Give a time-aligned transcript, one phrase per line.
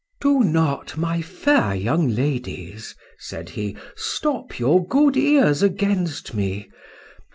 [0.19, 6.71] —Do not, my fair young ladies, said he, stop your good ears against me.